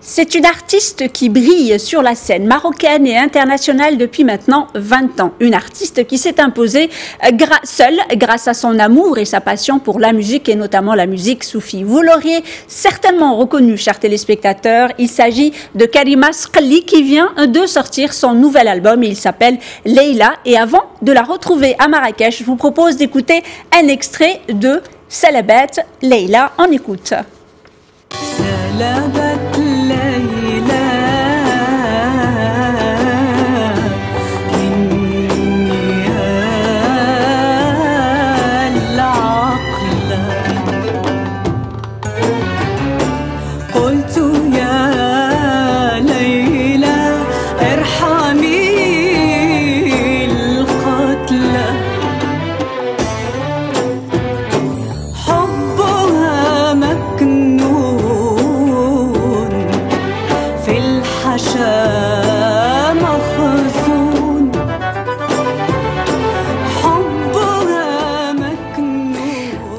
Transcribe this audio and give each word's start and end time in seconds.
C'est 0.00 0.36
une 0.36 0.46
artiste 0.46 1.10
qui 1.12 1.28
brille 1.28 1.78
sur 1.80 2.02
la 2.02 2.14
scène 2.14 2.46
marocaine 2.46 3.04
et 3.04 3.18
internationale 3.18 3.98
depuis 3.98 4.22
maintenant 4.22 4.68
20 4.74 5.20
ans. 5.20 5.32
Une 5.40 5.54
artiste 5.54 6.06
qui 6.06 6.18
s'est 6.18 6.40
imposée 6.40 6.88
euh, 7.24 7.46
seule 7.64 7.98
grâce 8.14 8.46
à 8.46 8.54
son 8.54 8.78
amour 8.78 9.18
et 9.18 9.24
sa 9.24 9.40
passion 9.40 9.80
pour 9.80 9.98
la 9.98 10.12
musique 10.12 10.48
et 10.48 10.54
notamment 10.54 10.94
la 10.94 11.06
musique 11.06 11.42
soufie. 11.42 11.82
Vous 11.82 12.00
l'auriez 12.00 12.44
certainement 12.68 13.36
reconnu, 13.36 13.76
chers 13.76 13.98
téléspectateurs. 13.98 14.90
Il 14.98 15.08
s'agit 15.08 15.52
de 15.74 15.84
Karima 15.84 16.32
Skli 16.32 16.84
qui 16.84 17.02
vient 17.02 17.32
de 17.46 17.66
sortir 17.66 18.14
son 18.14 18.34
nouvel 18.34 18.68
album. 18.68 19.02
Il 19.02 19.16
s'appelle 19.16 19.58
Leila. 19.84 20.34
Et 20.44 20.56
avant 20.56 20.84
de 21.02 21.10
la 21.10 21.22
retrouver 21.22 21.74
à 21.80 21.88
Marrakech, 21.88 22.38
je 22.38 22.44
vous 22.44 22.56
propose 22.56 22.96
d'écouter 22.96 23.42
un 23.76 23.88
extrait 23.88 24.42
de 24.48 24.80
Salabat 25.08 25.82
Leila. 26.02 26.52
En 26.56 26.70
écoute. 26.70 27.14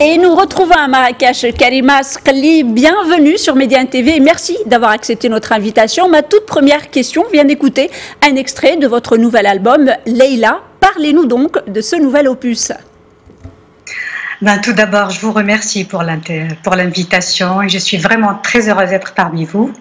Retrouvons 0.01 0.75
à 0.75 0.87
Marrakech 0.87 1.53
Karima 1.57 2.03
Skli. 2.03 2.63
Bienvenue 2.63 3.37
sur 3.37 3.55
Média 3.55 3.83
TV 3.83 4.21
merci 4.21 4.57
d'avoir 4.65 4.91
accepté 4.91 5.27
notre 5.27 5.51
invitation. 5.51 6.07
Ma 6.07 6.21
toute 6.21 6.45
première 6.45 6.89
question 6.89 7.25
vient 7.31 7.43
d'écouter 7.43 7.91
un 8.25 8.35
extrait 8.37 8.77
de 8.77 8.87
votre 8.87 9.17
nouvel 9.17 9.45
album 9.45 9.91
Leila. 10.05 10.61
Parlez-nous 10.79 11.25
donc 11.25 11.57
de 11.67 11.81
ce 11.81 11.97
nouvel 11.97 12.29
opus. 12.29 12.71
Ben, 14.41 14.59
tout 14.59 14.71
d'abord, 14.71 15.09
je 15.09 15.19
vous 15.19 15.33
remercie 15.33 15.83
pour 15.83 16.01
l'invitation 16.01 17.61
et 17.61 17.67
je 17.67 17.77
suis 17.77 17.97
vraiment 17.97 18.35
très 18.41 18.69
heureuse 18.69 18.89
d'être 18.89 19.13
parmi 19.13 19.43
vous. 19.43 19.73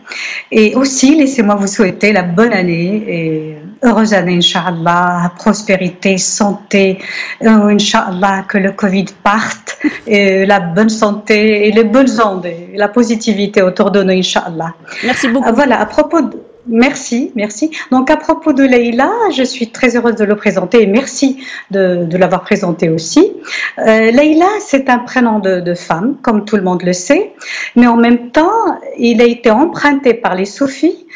Et 0.50 0.74
aussi, 0.74 1.14
laissez-moi 1.14 1.54
vous 1.54 1.68
souhaiter 1.68 2.12
la 2.12 2.22
bonne 2.22 2.52
année 2.52 3.04
et 3.06 3.58
heureuse 3.84 4.14
année, 4.14 4.38
Inch'Allah, 4.38 5.32
prospérité, 5.36 6.18
santé, 6.18 6.98
euh, 7.42 7.68
Inch'Allah, 7.68 8.44
que 8.48 8.58
le 8.58 8.72
Covid 8.72 9.06
parte, 9.22 9.78
et 10.08 10.44
la 10.44 10.58
bonne 10.58 10.88
santé 10.88 11.68
et 11.68 11.72
les 11.72 11.84
bonnes 11.84 12.20
ondes 12.20 12.46
et 12.46 12.72
la 12.74 12.88
positivité 12.88 13.62
autour 13.62 13.92
de 13.92 14.02
nous, 14.02 14.12
Inch'Allah. 14.12 14.74
Merci 15.04 15.28
beaucoup. 15.28 15.54
Voilà, 15.54 15.80
à 15.80 15.86
propos 15.86 16.20
de, 16.20 16.36
Merci, 16.68 17.32
merci. 17.34 17.70
Donc 17.90 18.10
à 18.10 18.16
propos 18.16 18.52
de 18.52 18.62
Leïla, 18.62 19.10
je 19.34 19.42
suis 19.42 19.70
très 19.70 19.96
heureuse 19.96 20.16
de 20.16 20.24
le 20.24 20.36
présenter 20.36 20.82
et 20.82 20.86
merci 20.86 21.42
de, 21.70 22.06
l'avoir 22.16 22.42
présenté 22.42 22.90
aussi. 22.90 23.32
Euh, 23.78 24.10
Leïla, 24.10 24.48
c'est 24.60 24.90
un 24.90 24.98
prénom 24.98 25.38
de, 25.38 25.74
femme, 25.74 26.16
comme 26.20 26.44
tout 26.44 26.56
le 26.56 26.62
monde 26.62 26.82
le 26.82 26.92
sait, 26.92 27.32
mais 27.74 27.86
en 27.86 27.96
même 27.96 28.30
temps, 28.30 28.78
il 28.98 29.22
a 29.22 29.24
été 29.24 29.50
emprunté 29.50 30.12
par 30.12 30.34
les 30.34 30.44
soufis 30.44 31.06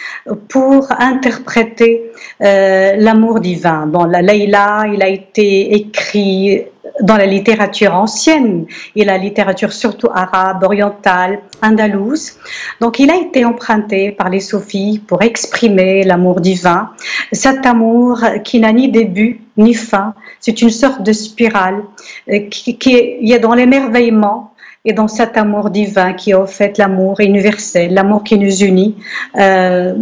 pour 0.49 0.89
interpréter 0.99 2.11
euh, 2.41 2.97
l'amour 2.97 3.41
divin. 3.41 3.87
Bon, 3.87 4.05
la 4.05 4.23
Leïla, 4.23 4.85
il 4.93 5.03
a 5.03 5.09
été 5.09 5.75
écrit 5.75 6.65
dans 7.03 7.17
la 7.17 7.27
littérature 7.27 7.95
ancienne 7.95 8.67
et 8.97 9.05
la 9.05 9.19
littérature 9.19 9.73
surtout 9.73 10.09
arabe, 10.15 10.63
orientale, 10.63 11.41
andalouse. 11.63 12.33
Donc 12.81 12.99
il 12.99 13.11
a 13.11 13.17
été 13.17 13.45
emprunté 13.45 14.13
par 14.13 14.31
les 14.31 14.41
soufis 14.41 15.03
pour 15.07 15.23
exprimer 15.23 16.05
l'amour 16.05 16.41
divin, 16.41 16.91
cet 17.33 17.67
amour 17.67 18.21
qui 18.45 18.61
n'a 18.61 18.73
ni 18.73 18.89
début 18.89 19.41
ni 19.57 19.75
fin. 19.75 20.15
C'est 20.41 20.63
une 20.63 20.71
sorte 20.71 21.03
de 21.03 21.13
spirale 21.13 21.83
euh, 22.31 22.49
qui, 22.49 22.79
est, 22.95 23.39
dans 23.39 23.55
l'émerveillement 23.55 24.55
et 24.85 24.93
dans 24.93 25.09
cet 25.09 25.37
amour 25.37 25.71
divin 25.71 26.13
qui 26.15 26.31
est 26.31 26.35
en 26.35 26.47
fait 26.47 26.79
l'amour 26.79 27.21
universel, 27.21 27.93
l'amour 27.93 28.25
qui 28.25 28.39
nous 28.39 28.63
unit. 28.63 28.97
Euh, 29.37 29.95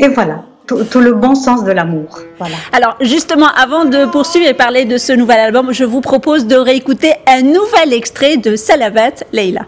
et 0.00 0.08
voilà 0.08 0.44
tout, 0.68 1.00
le 1.00 1.12
bon 1.12 1.34
sens 1.34 1.64
de 1.64 1.72
l'amour. 1.72 2.18
Voilà. 2.38 2.56
Alors 2.72 2.96
justement, 3.00 3.48
avant 3.56 3.84
de 3.84 4.06
poursuivre 4.06 4.46
et 4.46 4.54
parler 4.54 4.84
de 4.84 4.98
ce 4.98 5.12
nouvel 5.12 5.40
album, 5.40 5.72
je 5.72 5.84
vous 5.84 6.00
propose 6.00 6.46
de 6.46 6.56
réécouter 6.56 7.14
un 7.26 7.42
nouvel 7.42 7.92
extrait 7.92 8.36
de 8.36 8.56
Salavat 8.56 9.24
Leila. 9.32 9.62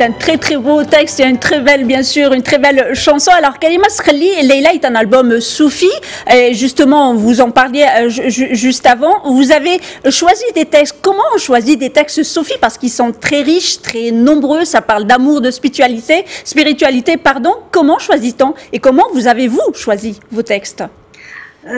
Un 0.00 0.12
très 0.12 0.38
très 0.38 0.56
beau 0.56 0.82
texte 0.84 1.20
et 1.20 1.24
une 1.24 1.38
très 1.38 1.60
belle, 1.60 1.84
bien 1.84 2.02
sûr, 2.02 2.32
une 2.32 2.42
très 2.42 2.58
belle 2.58 2.94
chanson. 2.94 3.30
Alors, 3.30 3.58
Kalima 3.58 3.88
Skhali, 3.88 4.42
Leila 4.42 4.72
est 4.74 4.84
un 4.84 4.94
album 4.94 5.40
soufi. 5.40 5.90
Et 6.32 6.54
justement, 6.54 7.14
vous 7.14 7.40
en 7.40 7.50
parliez 7.50 7.86
euh, 7.98 8.08
juste 8.08 8.86
avant. 8.86 9.22
Vous 9.24 9.52
avez 9.52 9.80
choisi 10.10 10.44
des 10.54 10.64
textes. 10.64 10.96
Comment 11.02 11.22
on 11.34 11.38
choisit 11.38 11.78
des 11.78 11.90
textes 11.90 12.22
soufis 12.22 12.54
Parce 12.60 12.78
qu'ils 12.78 12.90
sont 12.90 13.12
très 13.12 13.42
riches, 13.42 13.80
très 13.82 14.10
nombreux. 14.10 14.64
Ça 14.64 14.80
parle 14.80 15.04
d'amour, 15.04 15.40
de 15.40 15.50
spiritualité, 15.50 16.24
spiritualité, 16.44 17.16
pardon. 17.16 17.54
Comment 17.70 17.98
choisit-on? 17.98 18.54
Et 18.72 18.78
comment 18.78 19.06
vous 19.12 19.26
avez-vous 19.26 19.74
choisi 19.74 20.18
vos 20.30 20.42
textes? 20.42 20.84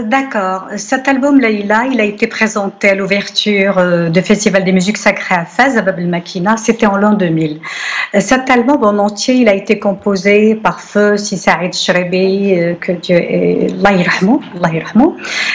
D'accord. 0.05 0.69
Cet 0.77 1.09
album 1.09 1.41
Laïla, 1.41 1.87
il 1.93 2.01
a 2.01 2.05
été 2.05 2.27
présenté 2.27 2.91
à 2.91 2.95
l'ouverture 2.95 3.79
euh, 3.79 4.09
du 4.09 4.21
Festival 4.23 4.65
des 4.65 4.73
musiques 4.73 4.97
sacrées 4.97 5.35
à 5.35 5.45
Fès, 5.45 5.77
à 5.77 5.83
Bab 5.83 6.01
Makina. 6.01 6.57
C'était 6.57 6.87
en 6.87 6.97
l'an 6.97 7.15
2000. 7.15 7.61
Euh, 8.15 8.21
cet 8.21 8.51
album 8.51 8.83
en 8.83 8.99
entier, 8.99 9.35
il 9.35 9.49
a 9.49 9.55
été 9.55 9.79
composé 9.79 10.55
par 10.55 10.81
Feu 10.81 11.17
Saïd 11.17 11.75
Shrebi, 11.75 12.77
que 12.81 12.93
Dieu 12.93 13.17
est. 13.17 13.69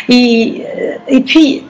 Et, 0.09 0.63
et 1.07 1.21
puis, 1.21 1.63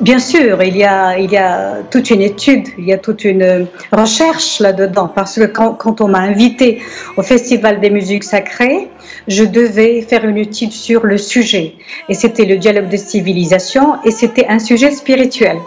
Bien 0.00 0.20
sûr, 0.20 0.62
il 0.62 0.76
y, 0.76 0.84
a, 0.84 1.18
il 1.18 1.32
y 1.32 1.36
a 1.36 1.78
toute 1.90 2.10
une 2.10 2.20
étude, 2.22 2.68
il 2.78 2.84
y 2.84 2.92
a 2.92 2.98
toute 2.98 3.24
une 3.24 3.66
recherche 3.90 4.60
là-dedans, 4.60 5.10
parce 5.12 5.34
que 5.34 5.46
quand, 5.46 5.74
quand 5.74 6.00
on 6.00 6.06
m'a 6.06 6.20
invité 6.20 6.80
au 7.16 7.22
Festival 7.22 7.80
des 7.80 7.90
musiques 7.90 8.22
sacrées, 8.22 8.88
je 9.26 9.44
devais 9.44 10.02
faire 10.02 10.24
une 10.24 10.38
étude 10.38 10.72
sur 10.72 11.04
le 11.06 11.18
sujet. 11.18 11.74
Et 12.08 12.14
c'était 12.14 12.44
le 12.44 12.56
dialogue 12.56 12.88
de 12.88 12.96
civilisation 12.96 13.96
et 14.04 14.10
c'était 14.10 14.46
un 14.48 14.58
sujet 14.58 14.90
spirituel. 14.90 15.58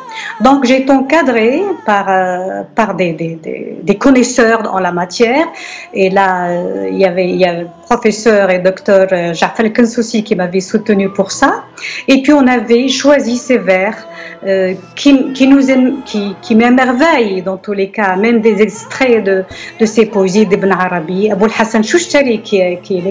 Donc 0.42 0.66
j'ai 0.66 0.82
été 0.82 0.92
encadrée 0.92 1.62
par, 1.86 2.06
euh, 2.10 2.64
par 2.76 2.96
des, 2.96 3.14
des, 3.14 3.98
connaisseurs 3.98 4.74
en 4.74 4.80
la 4.80 4.92
matière. 4.92 5.46
Et 5.94 6.10
là, 6.10 6.50
euh, 6.50 6.90
il 6.92 6.98
y 6.98 7.06
avait, 7.06 7.30
il 7.30 7.36
y 7.36 7.46
avait 7.46 7.68
professeur 7.86 8.50
et 8.50 8.60
docteur 8.60 9.08
euh, 9.12 9.34
Jacques 9.34 9.74
Kensouci 9.74 10.24
qui 10.24 10.36
m'avait 10.36 10.62
soutenu 10.62 11.10
pour 11.10 11.32
ça. 11.32 11.66
Et 12.08 12.22
puis 12.22 12.34
on 12.34 12.48
avait 12.48 12.88
choisi 12.88 13.38
ces 13.38 13.58
vers 13.58 13.98
euh, 14.46 14.74
qui, 14.96 15.34
qui, 15.34 15.48
qui, 16.06 16.36
qui 16.42 16.56
m'émerveillent 16.56 17.42
dans 17.42 17.58
tous 17.58 17.74
les 17.74 17.90
cas, 17.90 18.16
même 18.16 18.42
des 18.42 18.62
extraits 18.62 19.24
de, 19.24 19.44
de 19.80 19.86
ces 19.86 20.06
poésies 20.06 20.46
d'Ibn 20.46 20.72
Arabi, 20.72 21.30
Abou 21.32 21.46
Hassan 21.46 21.84
Shushtari 21.84 22.42
qui 22.42 22.62
qui 22.82 22.98
est 22.98 23.02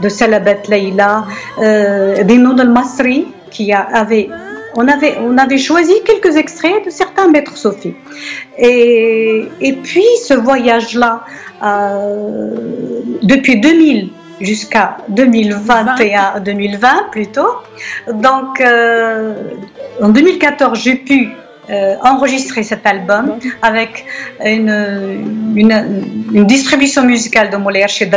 de 0.00 0.08
Salabat 0.08 0.68
Layla, 0.68 1.24
euh, 1.58 2.22
Dinoud 2.24 2.60
al-Masri 2.60 3.28
qui 3.50 3.72
avait 3.72 4.28
on 4.78 4.86
avait, 4.88 5.16
on 5.20 5.38
avait 5.38 5.56
choisi 5.58 5.94
quelques 6.04 6.36
extraits 6.36 6.84
de 6.84 6.90
certains 6.90 7.28
maîtres 7.28 7.56
Sophie. 7.56 7.94
Et, 8.58 9.48
et 9.60 9.72
puis 9.72 10.04
ce 10.22 10.34
voyage-là, 10.34 11.24
euh, 11.62 12.50
depuis 13.22 13.58
2000, 13.58 14.10
jusqu'à 14.40 14.98
2021-2020 15.12 17.10
plutôt. 17.10 17.48
Donc, 18.12 18.60
euh, 18.60 19.34
en 20.02 20.10
2014, 20.10 20.78
j'ai 20.78 20.96
pu 20.96 21.30
euh, 21.68 21.96
enregistrer 22.04 22.62
cet 22.62 22.86
album 22.86 23.38
avec 23.62 24.04
une, 24.44 25.52
une, 25.56 26.46
distribution 26.46 27.04
musicale 27.04 27.50
de 27.50 27.56
Moulay 27.56 27.82
Archid 27.82 28.14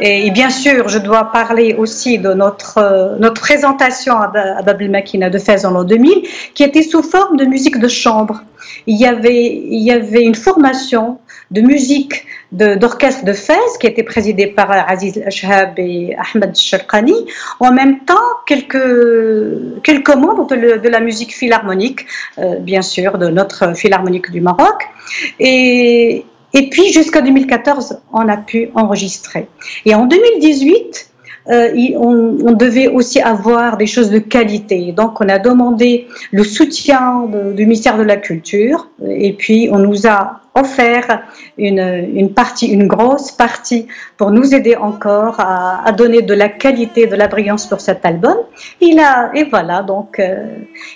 Et, 0.00 0.26
et, 0.26 0.30
bien 0.30 0.48
sûr, 0.48 0.88
je 0.88 0.98
dois 0.98 1.30
parler 1.30 1.74
aussi 1.74 2.18
de 2.18 2.32
notre, 2.32 3.16
notre 3.18 3.40
présentation 3.40 4.16
à, 4.16 4.62
Babel 4.62 4.90
Makina 4.90 5.28
de 5.28 5.38
Fès 5.38 5.64
en 5.66 5.72
l'an 5.72 5.84
2000, 5.84 6.22
qui 6.54 6.62
était 6.62 6.82
sous 6.82 7.02
forme 7.02 7.36
de 7.36 7.44
musique 7.44 7.78
de 7.78 7.88
chambre. 7.88 8.42
Il 8.86 8.96
y 8.98 9.06
avait, 9.06 9.44
il 9.44 9.82
y 9.82 9.90
avait 9.90 10.22
une 10.22 10.34
formation 10.34 11.18
de 11.50 11.60
musique 11.60 12.24
d'orchestre 12.52 13.24
de, 13.24 13.32
Fès 13.32 13.78
qui 13.80 13.86
était 13.86 14.02
présidé 14.02 14.46
par 14.46 14.70
Aziz 14.70 15.22
Ashhab 15.26 15.78
et 15.78 16.16
Ahmed 16.16 16.54
Sharqani. 16.56 17.14
En 17.60 17.72
même 17.72 18.00
temps, 18.00 18.28
quelques, 18.46 19.82
quelques 19.82 20.14
membres 20.14 20.46
de, 20.46 20.88
la 20.88 21.00
musique 21.00 21.34
philharmonique, 21.34 22.00
euh, 22.00 22.06
bien 22.60 22.82
sûr, 22.82 23.18
de 23.18 23.28
notre 23.28 23.76
philharmonique 23.76 24.30
du 24.30 24.40
Maroc. 24.40 24.88
Et, 25.38 26.24
et 26.54 26.68
puis, 26.70 26.92
jusqu'en 26.92 27.22
2014, 27.22 28.00
on 28.12 28.28
a 28.28 28.36
pu 28.36 28.70
enregistrer. 28.74 29.48
Et 29.84 29.94
en 29.94 30.06
2018, 30.06 31.12
euh, 31.50 31.72
on, 31.96 32.52
devait 32.52 32.88
aussi 32.88 33.20
avoir 33.20 33.76
des 33.76 33.86
choses 33.86 34.10
de 34.10 34.18
qualité. 34.18 34.92
Donc, 34.92 35.20
on 35.20 35.28
a 35.28 35.38
demandé 35.38 36.06
le 36.30 36.44
soutien 36.44 37.26
du 37.54 37.64
ministère 37.64 37.98
de 37.98 38.04
la 38.04 38.16
Culture 38.16 38.88
et 39.04 39.32
puis 39.32 39.68
on 39.72 39.78
nous 39.78 40.06
a 40.06 40.41
offert 40.54 41.22
une, 41.56 42.10
une, 42.14 42.32
partie, 42.34 42.66
une 42.66 42.86
grosse 42.86 43.30
partie 43.30 43.86
pour 44.16 44.30
nous 44.30 44.54
aider 44.54 44.76
encore 44.76 45.40
à, 45.40 45.86
à, 45.86 45.92
donner 45.92 46.22
de 46.22 46.34
la 46.34 46.48
qualité, 46.48 47.06
de 47.06 47.16
la 47.16 47.26
brillance 47.26 47.66
pour 47.66 47.80
cet 47.80 48.04
album. 48.04 48.36
Il 48.80 49.00
a, 49.00 49.30
et 49.34 49.44
voilà, 49.44 49.82
donc 49.82 50.18
euh, 50.18 50.46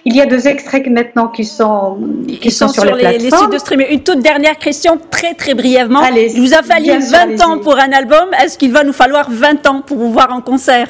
il 0.04 0.14
y 0.14 0.20
a 0.20 0.26
deux 0.26 0.46
extraits 0.46 0.86
maintenant 0.88 1.28
qui 1.28 1.44
sont, 1.44 1.98
qui 2.40 2.50
sont, 2.50 2.68
sur, 2.68 2.84
les, 2.84 3.18
les, 3.18 3.30
sites 3.30 3.52
de 3.52 3.58
streaming. 3.58 3.86
Une 3.90 4.02
toute 4.02 4.20
dernière 4.20 4.58
question, 4.58 4.98
très 5.10 5.34
très 5.34 5.54
brièvement. 5.54 6.00
Allez, 6.00 6.32
il 6.34 6.40
vous 6.40 6.54
a 6.54 6.62
fallu 6.62 6.90
20 6.90 7.42
ans 7.44 7.58
pour 7.58 7.78
un 7.78 7.92
album. 7.92 8.28
Est-ce 8.42 8.58
qu'il 8.58 8.72
va 8.72 8.84
nous 8.84 8.92
falloir 8.92 9.28
20 9.30 9.66
ans 9.66 9.80
pour 9.80 9.96
vous 9.96 10.12
voir 10.12 10.32
en 10.32 10.40
concert? 10.40 10.88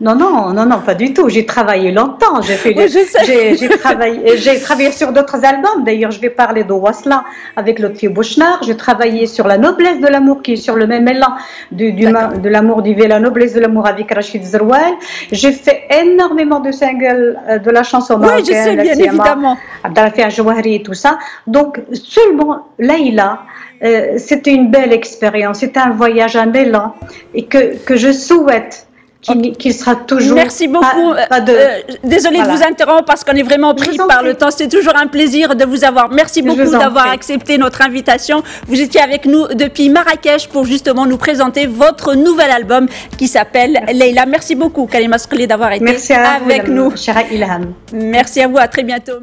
Non, 0.00 0.14
non, 0.14 0.52
non, 0.54 0.64
non, 0.64 0.80
pas 0.80 0.94
du 0.94 1.12
tout. 1.12 1.28
J'ai 1.28 1.44
travaillé 1.44 1.92
longtemps. 1.92 2.40
J'ai 2.40 2.54
fait, 2.54 2.74
j'ai 2.88 3.68
travaillé, 3.68 4.38
j'ai 4.38 4.58
travaillé 4.58 4.92
sur 4.92 5.12
d'autres 5.12 5.44
albums. 5.44 5.84
D'ailleurs, 5.84 6.10
je 6.10 6.20
vais 6.20 6.30
parler 6.30 6.64
de 6.64 6.72
Wasla 6.72 7.24
avec 7.54 7.78
Lotfi 7.78 8.08
Bouchnard. 8.08 8.62
J'ai 8.62 8.76
travaillé 8.76 9.26
sur 9.26 9.46
la 9.46 9.58
noblesse 9.58 10.00
de 10.00 10.06
l'amour, 10.06 10.40
qui 10.40 10.54
est 10.54 10.56
sur 10.56 10.76
le 10.76 10.86
même 10.86 11.06
élan 11.06 11.32
du, 11.70 11.92
du 11.92 12.06
de 12.06 12.48
l'amour 12.48 12.80
d'Ivé, 12.80 13.08
la 13.08 13.20
noblesse 13.20 13.52
de 13.52 13.60
l'amour 13.60 13.86
avec 13.86 14.10
Rachid 14.12 14.42
Zeroual. 14.42 14.94
J'ai 15.32 15.52
fait 15.52 15.82
énormément 16.02 16.60
de 16.60 16.72
singles 16.72 17.38
euh, 17.48 17.58
de 17.58 17.70
la 17.70 17.82
chanson 17.82 18.16
marocaine. 18.16 18.44
Oui, 18.46 18.46
je 18.46 18.52
sais, 18.52 18.76
bien 18.76 18.94
évidemment. 18.94 19.58
Abdalafia 19.84 20.30
Jouahri 20.30 20.76
et 20.76 20.82
tout 20.82 20.94
ça. 20.94 21.18
Donc, 21.46 21.80
seulement 21.92 22.68
Laïla, 22.78 23.40
euh, 23.84 24.14
c'était 24.16 24.52
une 24.52 24.70
belle 24.70 24.94
expérience. 24.94 25.58
C'était 25.58 25.80
un 25.80 25.90
voyage, 25.90 26.36
un 26.36 26.52
élan 26.54 26.94
et 27.34 27.44
que, 27.44 27.76
que 27.84 27.96
je 27.96 28.12
souhaite 28.12 28.86
qui, 29.22 29.72
sera 29.72 29.96
toujours. 29.96 30.34
Merci 30.34 30.66
beaucoup. 30.66 31.14
Pas, 31.28 31.40
de, 31.40 31.52
euh, 31.52 31.78
désolée 32.04 32.38
de 32.38 32.48
vous 32.48 32.62
interrompre 32.62 33.04
parce 33.04 33.22
qu'on 33.22 33.34
est 33.34 33.42
vraiment 33.42 33.74
pris 33.74 33.96
par 33.96 34.22
le 34.22 34.34
temps. 34.34 34.50
C'est 34.50 34.68
toujours 34.68 34.96
un 34.96 35.06
plaisir 35.06 35.54
de 35.54 35.64
vous 35.64 35.84
avoir. 35.84 36.10
Merci 36.10 36.42
beaucoup 36.42 36.70
d'avoir 36.70 37.10
accepté 37.10 37.58
notre 37.58 37.82
invitation. 37.82 38.42
Vous 38.66 38.80
étiez 38.80 39.00
avec 39.00 39.26
nous 39.26 39.46
depuis 39.48 39.90
Marrakech 39.90 40.48
pour 40.48 40.64
justement 40.64 41.06
nous 41.06 41.18
présenter 41.18 41.66
votre 41.66 42.14
nouvel 42.14 42.50
album 42.50 42.86
qui 43.18 43.28
s'appelle 43.28 43.80
Leila. 43.92 44.26
Merci 44.26 44.54
beaucoup, 44.54 44.86
Kalima 44.86 45.18
Skli, 45.18 45.46
d'avoir 45.46 45.72
été 45.72 45.84
Merci 45.84 46.12
avec 46.12 46.66
vous, 46.68 46.74
nous. 46.74 46.92
Ilham. 47.30 47.74
Merci 47.92 48.40
à 48.40 48.48
vous. 48.48 48.58
À 48.58 48.68
très 48.68 48.82
bientôt. 48.82 49.20